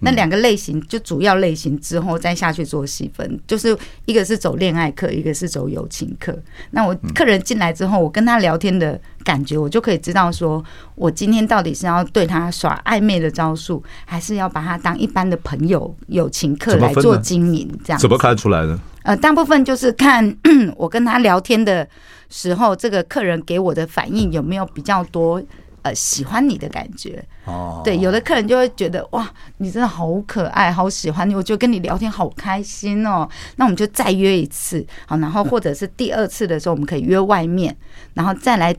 [0.00, 6.38] 那两个类型就主要类型之后再下去做细分，就是一个是走恋爱客，一个是走友情客。
[6.72, 10.62] 那我客人进来之后，我跟他聊天的感觉，我就可以知道说，
[10.96, 17.66] 我今天到底是要对他耍暧昧的招数，还是要把他当一般的朋友、友情客来做经营？
[17.82, 18.78] 这样怎么看出来的？
[19.04, 20.36] 呃，大部分就是看
[20.76, 21.88] 我跟他聊天的
[22.28, 25.42] 时候，这个客人给我的反应有没有比较多。
[25.86, 33.28] 呃，喜欢你的感觉哦，对，有的客人就会觉得哇，你真的好可爱，好喜欢你，我觉得跟你聊天好开心哦。
[33.54, 37.76] 那我们就再约一次，好，然后或者是第二次的时候，我们可以约外面，
[38.14, 38.74] 然后再来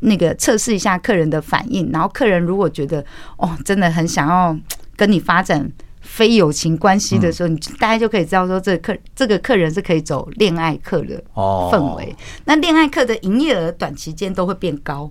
[0.00, 1.90] 那个测试一下客人的反应。
[1.90, 3.02] 然后客人如果觉得
[3.38, 4.54] 哦，真的很想要
[4.94, 5.66] 跟你发展
[6.02, 12.14] 非友情关系的时候，你大家就可以知道说，这个客这个客人是可以走恋爱客的氛围。
[12.44, 15.10] 那恋爱客的营业额短期间都会变高。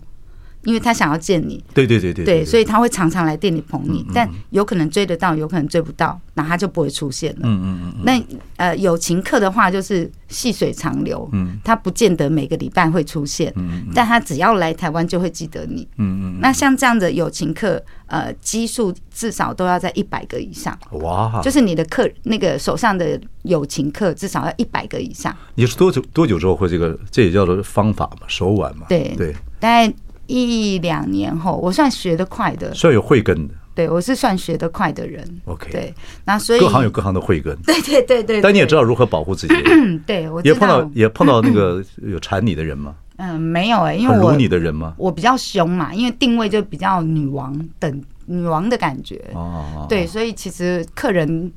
[0.63, 7.39] 因为他想要见你，对对对对，对，所以他会常常来店里捧你，但有可能追得到，有可能追不到，那他就不会出现了。
[7.43, 8.03] 嗯嗯嗯。
[8.03, 8.23] 那
[8.57, 16.39] 呃，友情客的话就是细水长流，嗯，他不见得每个礼拜会出现，嗯，但他只要来台湾就会记得你，嗯嗯。
[16.39, 20.77] 那像这样的友情客，呃，基数至少都要在一百个以上。
[20.91, 25.35] 哇，就是你的客那个手上的友情客至少要一百个以上。
[25.55, 26.95] 你是多久多久之后会这个？
[27.09, 28.85] 这也叫做方法嘛，手腕嘛。
[28.87, 29.91] 对对，大概。
[30.31, 33.53] 一两年后，我算学得快的，算有慧根的。
[33.73, 35.25] 对，我是算学得快的人。
[35.45, 35.93] OK，对，
[36.25, 37.55] 那所以各行有各行的慧根。
[37.63, 38.41] 对对对对。
[38.41, 39.53] 但你也知道如何保护自己。
[40.05, 42.95] 对，我也碰到也碰到那个 有缠你的人吗？
[43.17, 44.93] 嗯，没有哎，因为我你的人吗？
[44.97, 49.21] 我比较凶嘛，因为定位就比较女王等女王的感觉。
[49.33, 49.85] 哦。
[49.87, 51.51] 对，所以其实客人，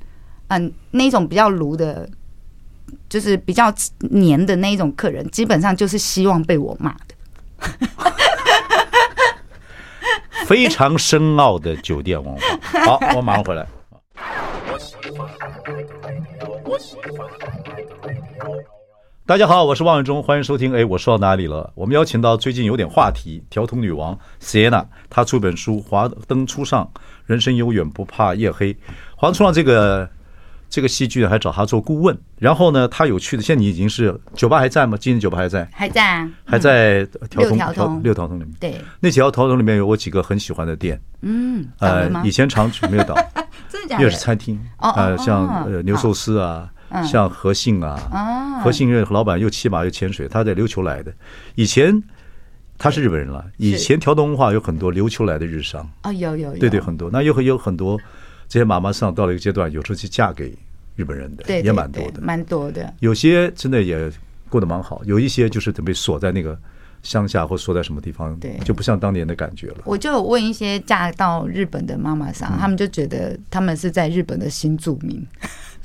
[0.49, 2.09] 嗯，那种比较卢的，
[3.09, 3.73] 就是比较
[4.11, 7.15] 黏的那一种客人，基本上就是希望被我骂的。
[10.45, 12.41] 非常深奥的酒店文化。
[12.85, 13.67] 好，我马上回来。
[19.27, 20.75] 大家好，我是万永忠，欢迎收听。
[20.75, 21.73] 哎，我说到哪里了？
[21.75, 26.91] 我们邀请到最近有点话题，调通女王 siena 她出本书《华灯初上，
[27.25, 28.75] 人生永远不怕夜黑》。
[29.17, 30.09] 华灯初上这个。
[30.75, 34.99] 这个戏剧还找他做顾问，然后呢，他有去的，现在你已经是酒吧还在吗？
[35.01, 35.69] 今天酒吧还在？
[35.73, 38.53] 还在啊，还在条通六条通六条通里面。
[38.59, 41.01] 对，那几条条通里面有我几个很喜欢的店。
[41.21, 43.15] 嗯，呃，以前常去没有倒，
[43.71, 44.03] 真的假的？
[44.03, 44.61] 因为是餐厅。
[44.79, 46.69] 呃，像呃牛寿司啊，
[47.05, 51.15] 像和信啊，和信因为老板又骑马又潜水，他在琉球来的。
[51.55, 52.03] 以前
[52.77, 53.45] 他是日本人了。
[53.59, 57.09] 以前条通文化有很多琉球来的日商啊，有有有，对对，很多。
[57.13, 57.97] 那又有很多。
[58.47, 60.55] 这些妈妈上到了一个阶段，有时候去嫁给
[60.97, 62.93] 日本人的，也蛮多的，蛮多的。
[63.01, 64.11] 有些真的也
[64.49, 66.59] 过得蛮好，有一些就是准备锁在那个
[67.03, 69.79] 乡下或锁在什么地方，对，就不像当年的感觉了。
[69.85, 75.27] 我就问一些嫁到日本的妈妈桑，他们就觉得他们是在日本的新住民。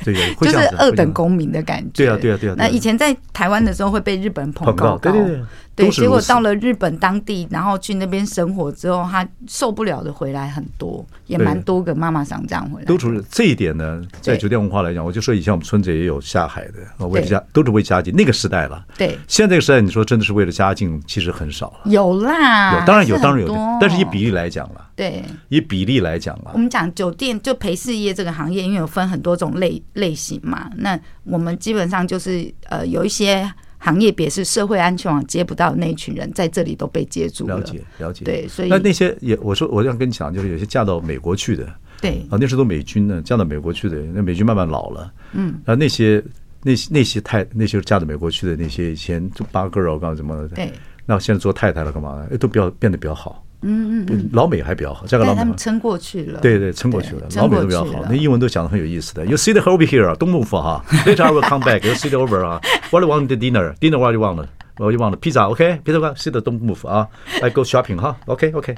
[0.04, 2.06] 对， 就是二等公民的感觉。
[2.06, 2.56] 对啊，对啊，对啊。
[2.58, 5.41] 那以前在台湾的时候会被日本人捧高高，对对
[5.79, 5.89] 对。
[5.91, 12.85] 结果到了日本当地，然后去那边生活之后，他受不了的回来很多，也蛮多个妈妈桑这样回来。
[12.85, 18.13] 都是这一点呢，在酒店文化来讲，我就说以前我们村子也有下海的，为了家都是为家境。
[18.15, 19.17] 那个时代了，对。
[19.27, 21.79] 现在这个时代，你说真的是为了家境，其实很少了。
[21.85, 24.87] 有啦，有当然有，当然有，但是以比例来讲了。
[24.95, 30.69] 对，以比例来讲了，我们讲酒店就陪侍业这个行业，因为有分很多种类类型嘛。
[30.75, 37.57] 那我们基本上就是呃，有一些行业别是社会安全网接不到的那一群人，在这里都被接住了。
[37.57, 41.65] 了解了解，对，所以那那些也，我说我这样跟你讲，就是有些嫁到美国去的，
[42.01, 46.23] 对啊，那时候都美军呢，嫁到美国去的，那美军慢慢老了，嗯，然后那些
[46.61, 50.71] 那些那些太那些嫁到美国去的那些以前就八个 girl 干什么的，对，
[51.05, 52.27] 那现在做太太了干嘛？
[52.31, 53.45] 哎，都比较变得比较好。
[53.62, 56.39] 嗯嗯，老美还比较好，这个老美他们撑过去了。
[56.39, 59.26] 对对，撑过去了，老美都比较好，那英文都讲的很有意思的。
[59.26, 61.86] You sit over here, don't move 哈，later I will come back.
[61.86, 63.76] You sit over 啊，What do you want the dinner?
[63.76, 64.36] Dinner what do you want?
[64.36, 64.47] What
[64.78, 65.18] do you want?
[65.18, 65.82] Pizza, OK?
[65.84, 67.07] Pizza, sit, don't move 啊
[67.41, 68.76] ，I go shopping 哈，OK OK。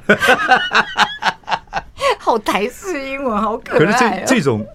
[2.18, 3.86] 好台式英文，好可爱、哦。
[3.86, 4.66] 可是这这种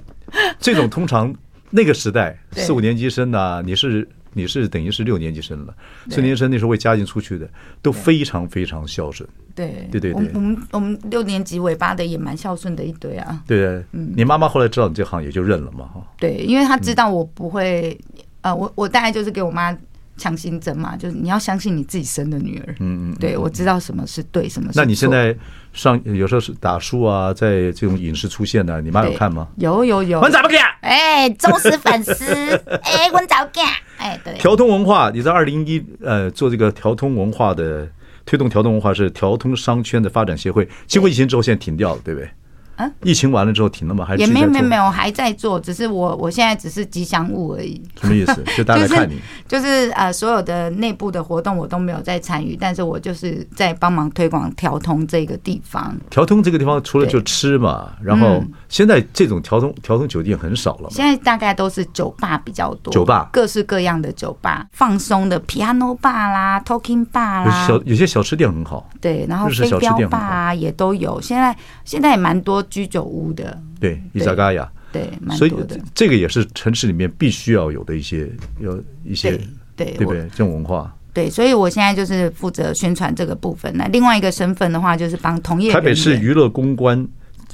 [0.61, 1.35] 这种通常
[1.71, 5.75] 那个时代四五年级生啊，你是你是等于是六年级生了，
[6.11, 7.49] 四年级生那时候为家境出去的
[7.81, 9.27] 都非常非常孝顺。
[9.55, 13.43] 对对对对，我们我们我们六年级尾巴的也蛮孝顺的一堆啊。
[13.47, 16.07] 对，嗯，你妈妈后来知道你这行也就认了嘛，哈。
[16.19, 17.99] 对，因为她知道我不会，
[18.43, 19.77] 呃，我我大概就是给我妈。
[20.17, 22.75] 强心针嘛，就是你要相信你自己生的女儿。
[22.81, 24.83] 嗯嗯，对，我知道什么是对，什么是错。
[24.83, 25.37] 那你现在
[25.73, 29.49] 上有时候是打书啊，在这种影视出现的，你妈有看吗？
[29.57, 30.21] 有有有。
[30.21, 30.49] 我怎么
[30.81, 32.25] 哎，忠实粉丝。
[32.83, 33.67] 哎，我早干。
[33.99, 34.35] 哎，对。
[34.39, 37.89] 条通文化，你在二零一呃做这个条通文化的
[38.25, 42.31] 推动，条通文化是条通商圈的发展协会，经过疫情之后现在停掉了，对不对？
[42.77, 44.05] 啊，疫情完了之后停了吗？
[44.05, 47.83] 还是也没有没有没有还在做，只是我我现在只是吉祥物而已。
[48.01, 48.45] 什么意思？
[48.55, 49.19] 就大家来看你，
[49.49, 55.97] 就是、就是、呃所有的内部的活动我都没有在参与，但是我就是在帮忙推广调通这个地方。
[56.11, 60.91] 调通这个地方除了就吃嘛，然后现在这种调通调通酒店很少了。
[60.91, 68.87] 现在大概都是酒吧比较多，酒吧各式各样的酒吧，放松的 piano bar 啦，talking bar 啦，小有些小吃店很好。
[69.01, 72.66] 对，然后飞镖吧也都有，现在现在也蛮多。
[72.71, 75.53] 居酒屋的，对，伊萨嘎雅，对，所以
[75.95, 78.29] 这个也是城市里面必须要有的一些，
[78.61, 79.39] 有一些，
[79.75, 80.23] 对，对不对？
[80.31, 83.73] 这种文化，对，所以我现在就是负责宣传这个部分。
[83.77, 85.73] 那另外一个身份的话，就是帮同业。
[85.73, 87.07] 台北市娱乐公关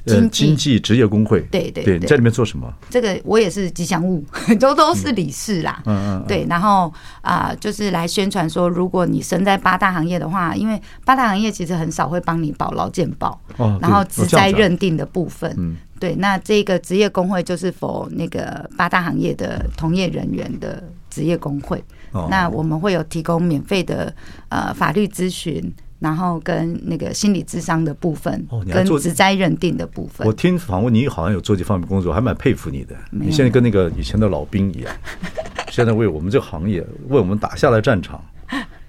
[0.04, 2.72] 经经济职业工会，对对对，在里面做什么？
[2.90, 4.24] 这个我也是吉祥物，
[4.58, 5.80] 都都是理事啦。
[5.86, 21.82] 嗯嗯，对，然后啊，就是来宣传说，如果你身在八大行业的话，因为八大行业其实很少会帮你保劳健保，哦，然后职灾认定的部分，嗯，对，那这个职业工会就是否那个八大行业的同业人员的职业工会，
[22.28, 24.12] 那我们会有提供免费的
[24.48, 25.72] 呃法律咨询。
[26.02, 30.26] 然后跟那个心理智商的部分，跟职灾认定的部分。
[30.26, 32.96] 我听访问你好像有做这方面工作，还蛮佩服你的。
[33.12, 34.92] 你现在跟那个以前的老兵一样，
[35.70, 38.20] 现在为我们这个行业，为我们打下了战场，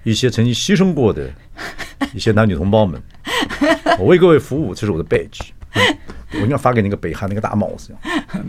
[0.04, 1.30] 一些曾经牺牲过的
[2.16, 3.00] 一些男女同胞们，
[4.00, 5.50] 我为各位服务，这是我的 badge。
[6.34, 7.96] 我应该发给那个北韩那个大帽子，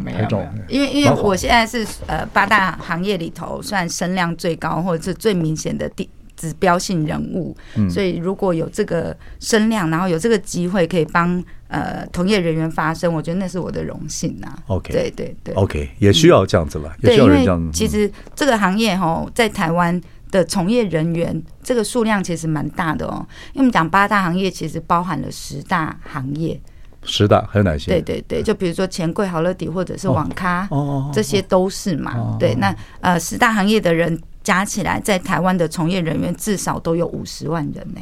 [0.07, 0.43] 拍照。
[0.69, 6.09] 因为因为我现在是呃八大行业里头算声量最高或者是最明显的地。
[6.45, 7.57] 指标性人物，
[7.89, 14.55] 所以如果有这个声量，然后有这个机会可以帮呃同业人员发声，我觉得那是我的荣幸呐。
[14.67, 17.73] OK，对对对，OK，也需要这样子了，也需要人这样子。
[17.73, 19.99] 其实这个行业哈，在台湾
[20.31, 23.27] 的从业人员这个数量其实蛮大的哦。
[23.55, 26.61] 因为我们讲八大行业，其实包含了十大行业，
[27.05, 27.91] 十大还有哪些？
[27.93, 32.37] 对对对，就比如说钱柜、好乐迪或者是网咖，哦，这些都是嘛。
[32.39, 34.21] 对，那呃十大行业的人。
[34.45, 38.01] 加起来，在台湾的从业人员至少都有五十万人呢。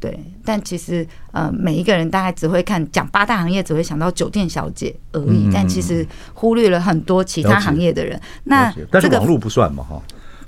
[0.00, 8.20] 对，但其实呃，每一个人大概只会看讲八大行业，只会想到酒店小姐而已，但其实忽略了很多其他行业的人。
[8.44, 10.00] 那但是网络不算嘛，哈。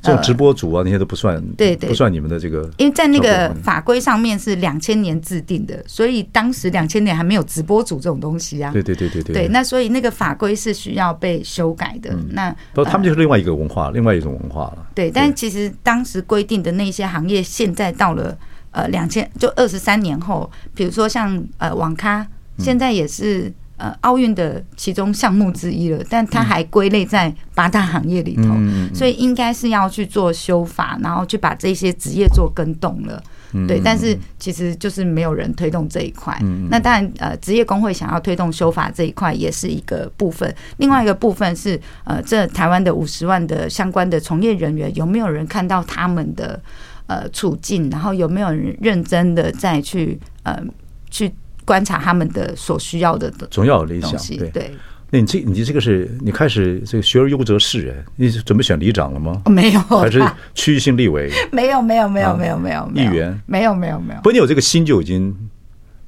[0.03, 2.71] 这种直播主啊，那些都不算，对对，不算你们的这个。
[2.77, 8.73] 因为在那个法规上面是两千年制定的，所以当时两千年还没有直播主这种东西啊。
[8.73, 9.35] 对对对对对。
[9.35, 12.15] 对，那所以那个法规是需要被修改的。
[12.31, 14.87] 那不，他们就是另外一个文化，另外一种文化了。
[14.95, 18.37] 对，但其实当时规定的那些行业，现在到了
[18.71, 22.27] 呃两千就二十三年后，比如说像呃网咖，
[22.59, 23.53] 现在也是。
[23.77, 33.23] 呃，奥运的其中项目之一了，但它还归类在八大行业里头，嗯、所以应该是要去做修法，然后去把这些职业做跟动了。
[33.53, 36.37] 嗯、对，但是其实就是没有人推动这一块。
[36.43, 40.53] 嗯、那当然，呃，职业工会想要推动修法这一块也是一个部分。
[40.79, 46.59] 另外一个部分是，呃，这台湾的五十万的相关的从业人员，有没有人看到他们的
[47.07, 50.63] 呃处境，然后有没有人认真的再去呃
[51.11, 51.31] 去。
[51.67, 54.75] 观察他们的所需要的总要有理想，对对。
[55.11, 59.43] 那你这你这个是你开始这个学而优则仕哎，你准备选里长了吗？
[59.47, 60.21] 没有，还是
[60.55, 61.31] 区域性立委？
[61.53, 63.39] 没有没有没有没有没有议员？
[63.47, 64.21] 没有没有没有。
[64.23, 65.33] 不，你有这个心就已经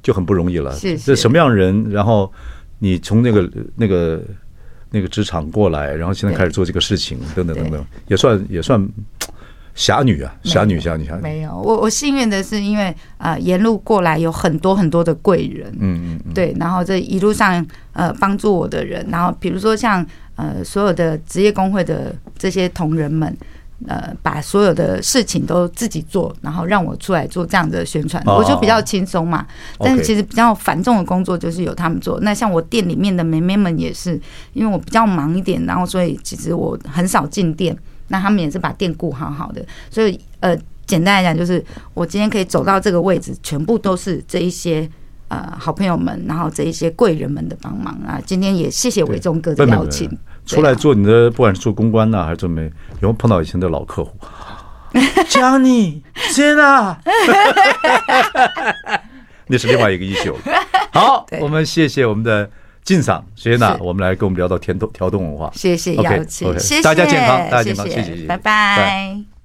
[0.02, 0.72] 就很不容易了。
[0.74, 1.88] 是是什么样的人？
[1.90, 2.32] 然后
[2.78, 4.20] 你从那个那个
[4.90, 8.88] 那个职场过来，然后现在开始做这个事情，等等等等，也算也算。
[9.79, 11.22] 侠女啊，侠女，侠女，侠女。
[11.22, 20.05] 没有，我我幸运的是，因为呃沿路过来有很多很多的贵人，嗯嗯，对，然后这一路上呃帮助我的人，然后比如说像
[20.35, 23.33] 呃所有的职业工会的这些同仁们，
[23.87, 29.47] 呃把所有的事情都自己做，然后让我出来做这样的宣传，我就比较轻松嘛。
[29.79, 32.18] 但是其实比较繁重的工作就是由他们做。
[32.18, 34.20] 那像我店里面的妹妹们也是，
[34.55, 37.79] 因为我比较忙一点，然后所以其实我很少进店。
[38.09, 40.56] 那他们也是把店顾好好的，所以呃，
[40.86, 44.88] 简单来讲就是，我今天可以走到这个位置，全部都是这一些
[45.28, 48.20] 呃好朋友们，然后这一些贵人们的帮忙啊。
[48.24, 50.11] 今天也谢谢伟忠哥的邀请，
[50.46, 54.16] 出来做你的，不管是做公关呐、啊，还是做媒，有没有碰到以前的老客户？
[55.28, 56.00] Johnny，
[56.34, 56.98] 天啊！
[59.48, 60.34] 那是另外一个一宿。
[60.92, 62.50] 好，我们谢谢我们的
[62.89, 65.53] 静赏谢娜，我们来跟我们聊到天动调动文化。
[65.55, 69.38] 谢谢邀请，谢谢大家健康，大家健康，谢谢，拜拜。